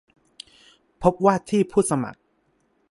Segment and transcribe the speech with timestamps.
[1.03, 2.19] พบว่าที่ผู้สมัคร